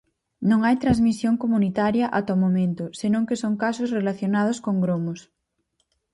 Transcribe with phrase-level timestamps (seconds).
[0.49, 5.19] Non hai transmisión comunitaria ata o momento, senón que son casos relacionados con gromos.